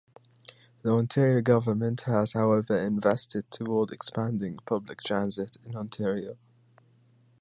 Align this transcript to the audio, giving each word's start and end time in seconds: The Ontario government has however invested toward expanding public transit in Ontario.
The 0.81 0.89
Ontario 0.89 1.41
government 1.43 2.01
has 2.07 2.33
however 2.33 2.75
invested 2.75 3.51
toward 3.51 3.91
expanding 3.91 4.57
public 4.65 5.03
transit 5.03 5.57
in 5.63 5.75
Ontario. 5.75 6.37